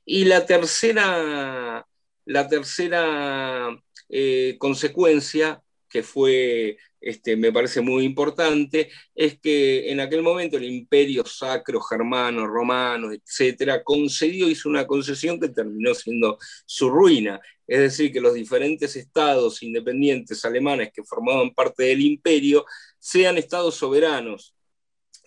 [0.06, 1.86] Y la tercera,
[2.26, 10.21] la tercera eh, consecuencia que fue, este, me parece muy importante, es que en aquel
[10.21, 16.89] momento el imperio sacro germano, romano, etcétera, concedió, hizo una concesión que terminó siendo su
[16.89, 17.39] ruina.
[17.67, 22.65] Es decir, que los diferentes estados independientes alemanes que formaban parte del imperio
[22.99, 24.56] sean estados soberanos,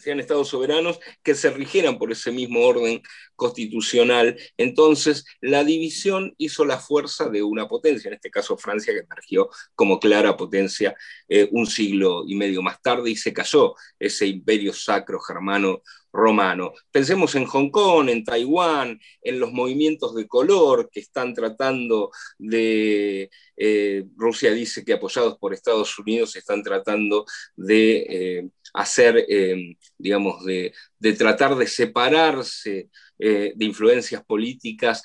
[0.02, 3.02] sean estados soberanos que se rigieran por ese mismo orden
[3.36, 4.36] constitucional.
[4.56, 9.48] Entonces, la división hizo la fuerza de una potencia, en este caso Francia, que emergió
[9.74, 10.94] como clara potencia
[11.28, 16.72] eh, un siglo y medio más tarde y se cayó ese imperio sacro germano romano.
[16.90, 23.30] Pensemos en Hong Kong, en Taiwán, en los movimientos de color que están tratando de,
[23.56, 27.24] eh, Rusia dice que apoyados por Estados Unidos están tratando
[27.56, 30.72] de eh, hacer, eh, digamos, de,
[31.18, 35.00] tratar de separarse de influencias políticas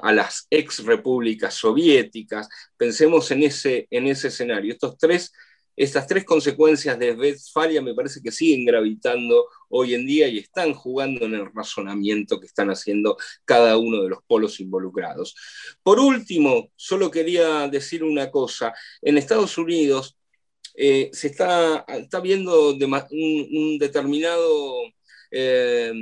[0.00, 2.48] a las ex repúblicas soviéticas.
[2.76, 4.72] Pensemos en ese, en ese escenario.
[4.72, 5.32] Estos tres
[5.76, 10.72] estas tres consecuencias de Westfalia me parece que siguen gravitando hoy en día y están
[10.72, 15.36] jugando en el razonamiento que están haciendo cada uno de los polos involucrados.
[15.82, 18.72] Por último, solo quería decir una cosa.
[19.02, 20.16] En Estados Unidos
[20.76, 24.82] eh, se está, está viendo un, determinado
[25.30, 25.92] eh,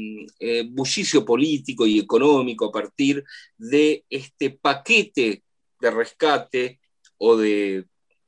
[0.41, 3.25] eh, bullicio político y económico a partir
[3.57, 5.45] de este paquete
[5.81, 6.81] de rescate
[7.19, 7.85] o de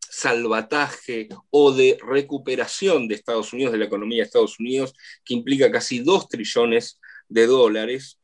[0.09, 5.71] salvataje o de recuperación de Estados Unidos, de la economía de Estados Unidos, que implica
[5.71, 8.21] casi 2 trillones de dólares,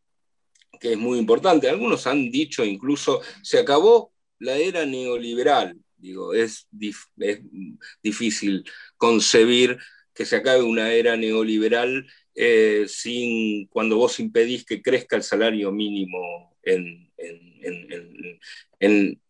[0.81, 1.69] que es muy importante.
[1.69, 5.82] Algunos han dicho incluso, se acabó la era neoliberal.
[6.03, 6.69] Digo, es,
[7.19, 7.41] es
[8.03, 8.65] difícil
[8.97, 9.79] concebir
[10.13, 15.71] que se acabe una era neoliberal eh, sin, cuando vos impedís que crezca el salario
[15.71, 17.12] mínimo en,
[18.81, 19.21] en,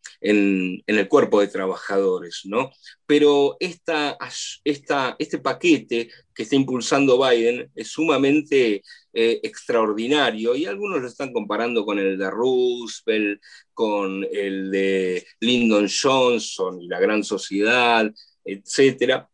[0.87, 2.71] el cuerpo de trabajadores, ¿no?
[3.05, 4.17] Pero esta,
[4.63, 11.85] este paquete que está impulsando Biden es sumamente eh, extraordinario y algunos lo están comparando
[11.85, 13.41] con el de Roosevelt,
[13.73, 18.11] con el de Lyndon Johnson y la Gran Sociedad,
[18.45, 19.25] etc.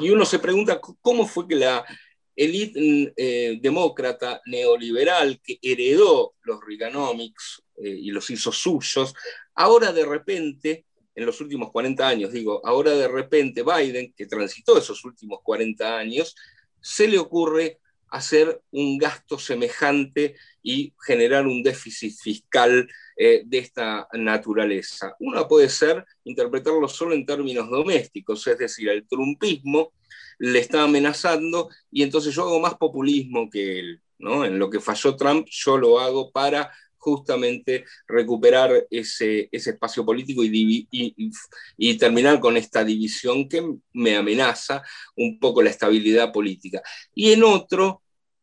[0.00, 1.84] Y uno se pregunta cómo fue que la
[2.44, 9.14] élite eh, demócrata neoliberal que heredó los Reaganomics eh, y los hizo suyos,
[9.54, 14.78] ahora de repente, en los últimos 40 años, digo, ahora de repente Biden, que transitó
[14.78, 16.34] esos últimos 40 años,
[16.80, 17.78] se le ocurre
[18.08, 25.16] hacer un gasto semejante y generar un déficit fiscal eh, de esta naturaleza.
[25.18, 29.92] Uno puede ser interpretarlo solo en términos domésticos, es decir, el trumpismo
[30.42, 34.02] le está amenazando y entonces yo hago más populismo que él.
[34.18, 34.44] ¿no?
[34.44, 40.88] En lo que falló Trump, yo lo hago para justamente recuperar ese, espacio político y,
[41.76, 44.82] y, terminar con esta división que me amenaza
[45.16, 46.82] un poco la estabilidad política.
[47.14, 48.01] Y en otro,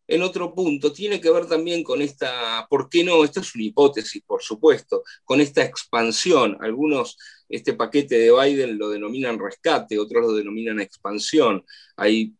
[0.09, 3.23] en otro punto, tiene que ver también con esta, ¿por qué no?
[3.23, 6.57] Esto es una hipótesis, por supuesto, con esta expansión.
[6.61, 7.15] Algunos,
[7.47, 11.63] este paquete de Biden lo denominan rescate, otros lo denominan expansión.
[11.95, 12.33] Hay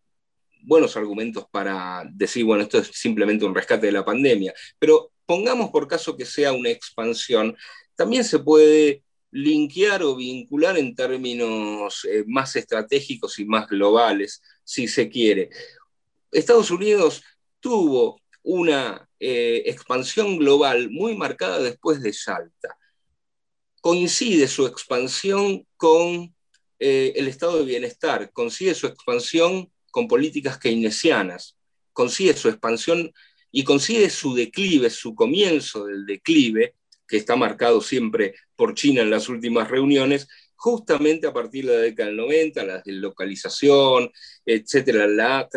[0.64, 5.70] buenos argumentos para decir, bueno, esto es simplemente un rescate de la pandemia, pero pongamos
[5.70, 7.56] por caso que sea una expansión,
[7.96, 14.88] también se puede linkear o vincular en términos eh, más estratégicos y más globales, si
[14.88, 15.52] se quiere.
[16.32, 17.22] Estados Unidos
[17.60, 22.78] tuvo una eh, expansión global muy marcada después de Salta.
[23.82, 26.34] Coincide su expansión con
[26.80, 31.58] eh, el estado de bienestar, coincide su expansión con políticas keynesianas,
[31.94, 33.12] coincide su expansión
[33.52, 36.76] y consigue su declive, su comienzo del declive,
[37.08, 40.28] que está marcado siempre por China en las últimas reuniones,
[40.60, 44.12] justamente a partir de la década del 90, la deslocalización,
[44.46, 45.48] etcétera, la,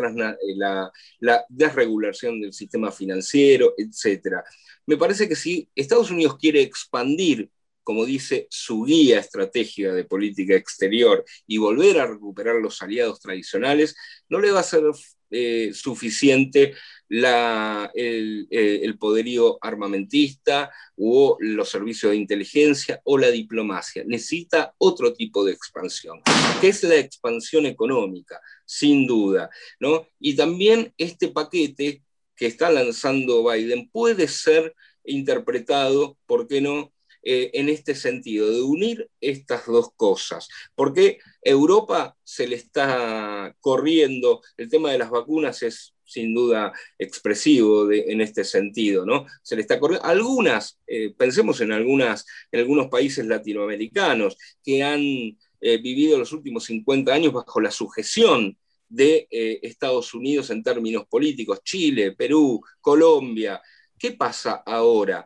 [0.56, 4.44] la, la desregulación del sistema financiero, etcétera.
[4.86, 7.50] Me parece que si Estados Unidos quiere expandir
[7.84, 13.96] como dice su guía estratégica de política exterior, y volver a recuperar los aliados tradicionales,
[14.28, 14.84] no le va a ser
[15.32, 16.74] eh, suficiente
[17.08, 24.04] la, el, eh, el, poderío armamentista o los servicios de inteligencia o la diplomacia.
[24.06, 26.20] Necesita otro tipo de expansión,
[26.60, 29.50] que es la expansión económica, sin duda.
[29.80, 30.06] ¿no?
[30.20, 32.02] Y también este paquete
[32.36, 36.91] que está lanzando Biden puede ser interpretado, ¿por qué no?,
[37.24, 40.48] eh, en este sentido, de unir estas dos cosas.
[40.74, 47.90] Porque Europa se le está corriendo, el tema de las vacunas es sin duda expresivo
[47.90, 49.24] en este sentido, ¿no?
[49.42, 50.06] Se le está corriendo.
[50.06, 56.64] Algunas, eh, pensemos en, algunas, en algunos países latinoamericanos que han eh, vivido los últimos
[56.64, 58.58] 50 años bajo la sujeción
[58.88, 63.62] de Estados Unidos en términos políticos, Chile, Perú, Colombia.
[63.98, 65.24] ¿Qué pasa ahora?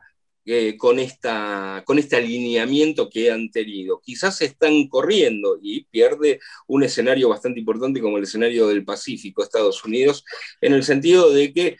[0.48, 4.00] Eh, con, esta, con este alineamiento que han tenido.
[4.00, 9.84] Quizás están corriendo y pierde un escenario bastante importante como el escenario del Pacífico, Estados
[9.84, 10.24] Unidos,
[10.60, 11.78] en el sentido de que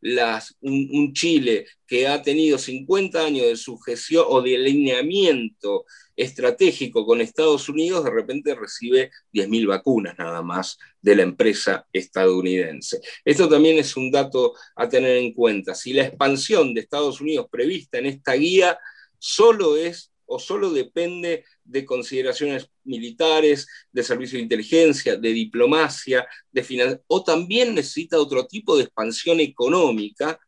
[0.00, 5.84] las, un, Chile que ha tenido 50 años de sujeción o de alineamiento
[6.16, 13.00] estratégico con Estados Unidos, de repente recibe 10.000 vacunas nada más de la empresa estadounidense.
[13.24, 15.74] Esto también es un dato a tener en cuenta.
[15.74, 18.78] Si la expansión de Estados Unidos prevista en esta guía
[19.18, 27.00] solo es o solo depende de consideraciones militares, de servicio de inteligencia, de diplomacia, de
[27.06, 30.38] o también necesita otro tipo de expansión económica,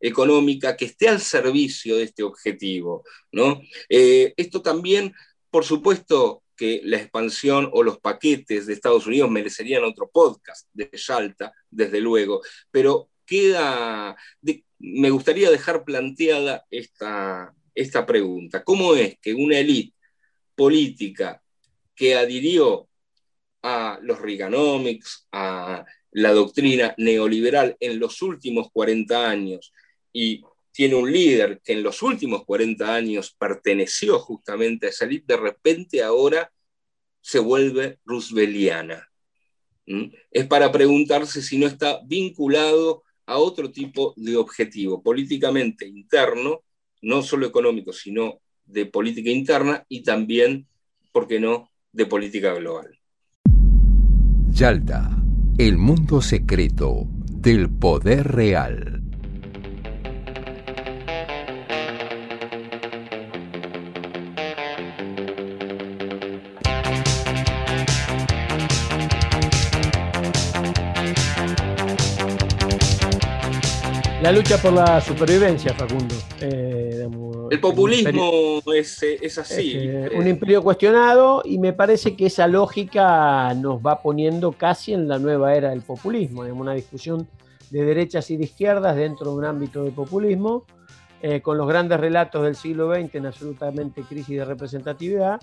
[0.00, 3.04] económica que esté al servicio de este objetivo.
[3.32, 3.60] ¿no?
[3.88, 5.14] Eh, esto también,
[5.50, 10.90] por supuesto, que la expansión o los paquetes de Estados Unidos merecerían otro podcast de
[10.94, 14.14] Salta, desde luego, pero queda,
[14.78, 18.62] me gustaría dejar planteada esta, esta pregunta.
[18.64, 19.94] ¿Cómo es que una élite
[20.54, 21.42] política
[21.94, 22.88] que adhirió
[23.62, 29.72] a los Reaganomics, a la doctrina neoliberal en los últimos 40 años
[30.12, 30.42] y
[30.72, 35.40] tiene un líder que en los últimos 40 años perteneció justamente a esa élite, de
[35.40, 36.50] repente ahora
[37.20, 39.08] se vuelve rooseveliana.
[39.86, 40.06] ¿Mm?
[40.30, 46.62] Es para preguntarse si no está vinculado a otro tipo de objetivo políticamente interno,
[47.02, 50.66] no solo económico, sino de política interna y también,
[51.12, 52.98] ¿por qué no?, de política global.
[54.52, 55.10] Yalta,
[55.58, 59.00] el mundo secreto del poder real.
[74.22, 76.14] La lucha por la supervivencia, Facundo.
[76.42, 76.69] Eh,
[77.50, 79.72] el populismo es, así.
[79.74, 85.08] Eh, un imperio cuestionado y me parece que esa lógica nos va poniendo casi en
[85.08, 87.26] la nueva era del populismo, en una discusión
[87.70, 90.64] de derechas y de izquierdas dentro de un ámbito de populismo,
[91.22, 95.40] eh, con los grandes relatos del siglo XX en absolutamente crisis de representatividad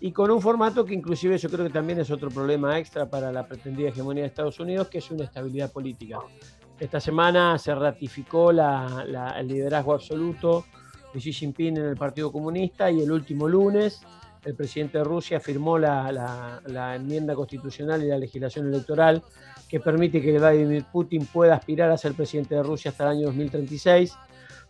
[0.00, 3.30] y con un formato que inclusive yo creo que también es otro problema extra para
[3.30, 6.18] la pretendida hegemonía de Estados Unidos, que es una estabilidad política.
[6.80, 10.64] Esta semana se ratificó el liderazgo absoluto
[11.12, 14.02] de Xi Jinping en el Partido Comunista y el último lunes
[14.44, 16.60] el presidente de Rusia firmó la,
[16.96, 19.22] enmienda constitucional y la legislación electoral
[19.68, 23.26] que permite que Vladimir Putin pueda aspirar a ser presidente de Rusia hasta el año
[23.26, 24.14] 2036,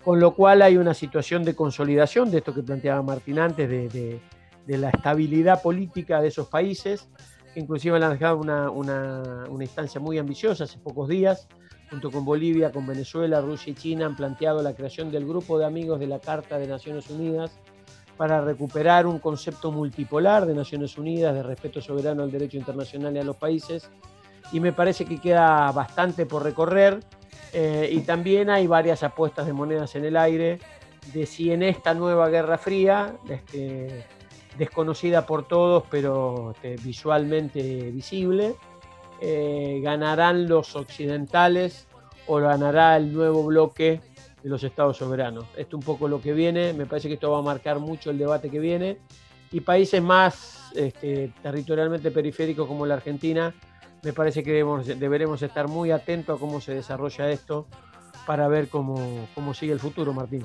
[0.05, 4.21] con lo cual hay una situación de consolidación de esto que planteaba Martín antes, de,
[4.67, 7.09] la estabilidad política de esos países,
[7.57, 11.49] inclusive han dejado una, una instancia muy ambiciosa hace pocos días,
[11.93, 15.67] junto con Bolivia, con Venezuela, Rusia y China, han planteado la creación del Grupo de
[15.67, 17.51] Amigos de la Carta de Naciones Unidas
[18.17, 23.19] para recuperar un concepto multipolar de Naciones Unidas, de respeto soberano al derecho internacional y
[23.19, 23.91] a los países.
[24.53, 26.99] Y me parece que queda bastante por recorrer.
[27.53, 30.61] Eh, y también hay varias apuestas de monedas en el aire
[31.13, 34.07] de si en esta nueva Guerra Fría, este,
[34.57, 38.55] desconocida por todos, pero este, visualmente visible,
[39.25, 41.87] eh, ganarán los occidentales
[42.27, 44.01] o ganará el nuevo bloque
[44.43, 45.45] de los estados soberanos.
[45.57, 48.11] Esto es un poco lo que viene, me parece que esto va a marcar mucho
[48.11, 48.99] el debate que viene.
[49.53, 53.55] Y países más este, territorialmente periféricos como la Argentina,
[54.03, 54.65] me parece que
[54.99, 57.69] deberemos estar muy atentos a cómo se desarrolla esto
[58.27, 60.45] para ver cómo, cómo sigue el futuro, Martín.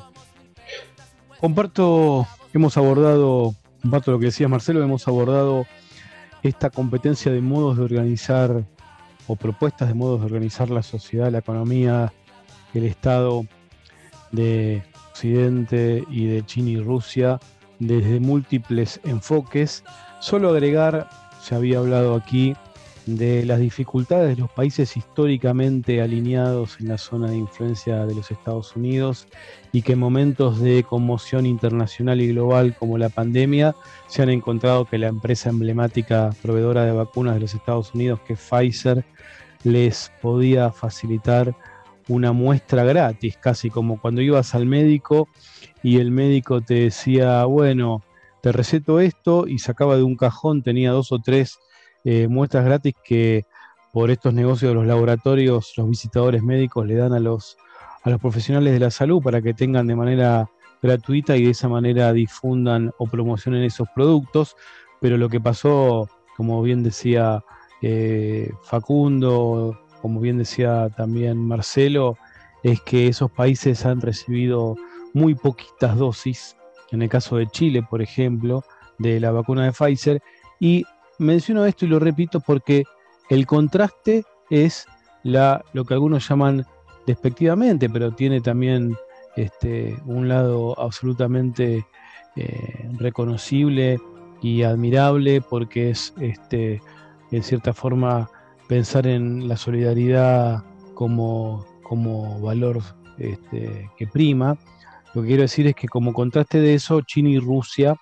[1.39, 5.65] Comparto, hemos abordado, comparto lo que decía Marcelo, hemos abordado
[6.47, 8.65] esta competencia de modos de organizar
[9.27, 12.13] o propuestas de modos de organizar la sociedad, la economía,
[12.73, 13.45] el Estado
[14.31, 17.39] de Occidente y de China y Rusia
[17.79, 19.83] desde múltiples enfoques.
[20.19, 21.09] Solo agregar,
[21.41, 22.55] se había hablado aquí
[23.07, 28.31] de las dificultades de los países históricamente alineados en la zona de influencia de los
[28.31, 29.27] Estados Unidos
[29.71, 33.75] y que en momentos de conmoción internacional y global como la pandemia
[34.07, 38.33] se han encontrado que la empresa emblemática proveedora de vacunas de los Estados Unidos, que
[38.33, 39.05] es Pfizer,
[39.63, 41.55] les podía facilitar
[42.09, 45.29] una muestra gratis, casi como cuando ibas al médico
[45.81, 48.03] y el médico te decía, bueno,
[48.41, 51.59] te receto esto y sacaba de un cajón, tenía dos o tres
[52.09, 53.43] eh, muestras gratis que
[53.91, 57.57] por estos negocios de los laboratorios los visitadores médicos le dan a los,
[58.01, 60.49] a los profesionales de la salud para que tengan de manera
[60.81, 64.55] gratuita y de esa manera difundan o promocionen esos productos.
[65.01, 67.43] Pero lo que pasó, como bien decía
[67.81, 72.17] eh, Facundo, como bien decía también Marcelo,
[72.63, 74.77] es que esos países han recibido
[75.13, 76.55] muy poquitas dosis,
[76.91, 78.63] en el caso de Chile, por ejemplo,
[78.97, 80.21] de la vacuna de Pfizer,
[80.61, 80.85] y
[81.19, 82.83] menciono esto y lo repito porque
[83.29, 84.85] el contraste es
[85.23, 86.65] lo que algunos llaman
[87.05, 88.95] despectivamente, pero tiene también
[89.35, 91.85] este, un lado absolutamente
[92.35, 93.99] eh, reconocible
[94.41, 96.81] y admirable porque es este,
[97.31, 98.29] en cierta forma
[98.67, 100.63] pensar en la solidaridad
[100.93, 102.81] como, como valor
[103.17, 104.57] este, que prima.
[105.13, 107.95] Lo que quiero decir es que como contraste de eso, China y Rusia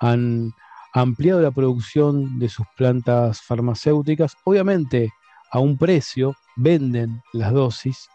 [0.00, 0.52] han
[1.00, 5.10] ampliado la producción de sus plantas farmacéuticas, obviamente
[5.50, 8.08] a un precio, venden las dosis,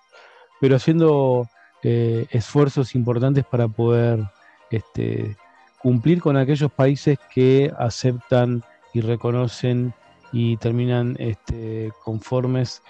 [0.60, 1.48] pero haciendo
[1.84, 4.24] eh, esfuerzos importantes para poder
[4.72, 5.38] este,
[5.80, 8.64] cumplir con aquellos países que aceptan
[8.94, 9.94] y reconocen
[10.32, 12.82] y terminan este, conformes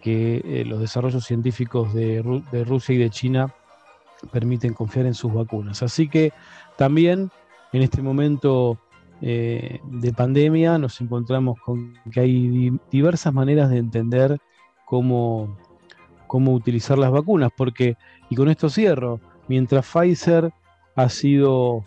[0.00, 3.54] que eh, los desarrollos científicos de, de Rusia y de China
[4.32, 5.84] permiten confiar en sus vacunas.
[5.84, 6.32] Así que
[6.76, 7.30] también
[7.72, 8.80] en este momento
[9.20, 14.38] eh, de pandemia nos encontramos con que hay diversas maneras de entender
[14.84, 15.56] cómo,
[16.26, 17.96] cómo utilizar las vacunas, porque,
[18.30, 20.52] y con esto cierro, mientras Pfizer
[20.94, 21.84] ha sido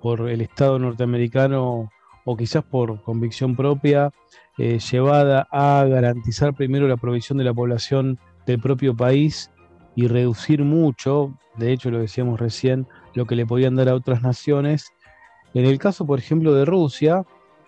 [0.00, 1.90] por el Estado norteamericano
[2.24, 4.12] o quizás por convicción propia,
[4.58, 9.50] eh, llevada a garantizar primero la provisión de la población del propio país
[9.94, 14.22] y reducir mucho, de hecho lo decíamos recién, lo que le podían dar a otras
[14.22, 14.92] naciones.
[15.54, 17.24] En el caso, por ejemplo, de Rusia,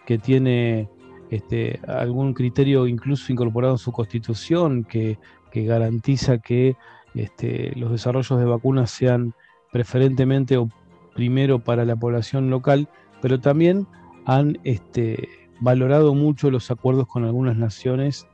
[0.07, 0.89] que tiene
[1.31, 5.19] este, algún criterio incluso incorporado en su constitución que,
[5.53, 6.75] garantiza que
[7.15, 9.35] este, los desarrollos de vacunas sean
[9.71, 10.69] preferentemente o
[11.15, 12.89] primero para la población local,
[13.23, 13.87] pero también
[14.25, 15.29] han este,
[15.61, 18.27] valorado mucho los acuerdos con algunas naciones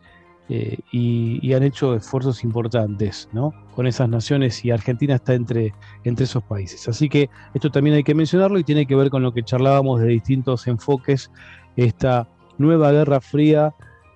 [0.52, 3.54] eh, y, han hecho esfuerzos importantes ¿no?
[3.76, 5.72] con esas naciones y Argentina está entre,
[6.02, 6.88] entre esos países.
[6.88, 10.00] Así que esto también hay que mencionarlo y tiene que ver con lo que charlábamos
[10.00, 11.30] de distintos enfoques,
[11.76, 12.28] esta
[12.58, 13.74] nueva guerra fría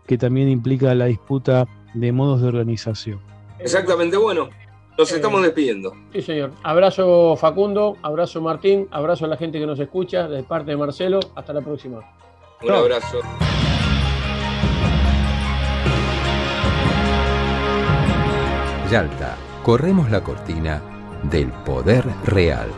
[0.08, 3.20] que también implica la disputa de modos de organización.
[3.60, 4.48] Exactamente, bueno,
[4.98, 5.92] nos eh, estamos despidiendo.
[6.12, 6.50] Sí, señor.
[6.64, 11.20] Abrazo Facundo, abrazo Martín, abrazo a la gente que nos escucha, de parte de Marcelo,
[11.36, 12.00] hasta la próxima.
[12.60, 13.20] Un abrazo.
[18.94, 19.34] Yalta,
[19.64, 20.80] corremos la cortina
[21.24, 22.68] del poder real.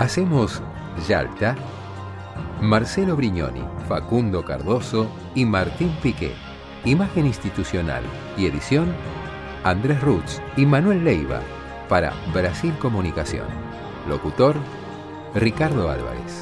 [0.00, 0.60] Hacemos
[1.06, 1.54] Yalta,
[2.60, 5.06] Marcelo Brignoni, Facundo Cardoso
[5.36, 6.32] y Martín Piqué.
[6.84, 8.02] Imagen institucional
[8.36, 8.92] y edición,
[9.62, 11.42] Andrés Rutz y Manuel Leiva
[11.88, 13.46] para Brasil Comunicación.
[14.08, 14.56] Locutor,
[15.34, 16.41] Ricardo Álvarez.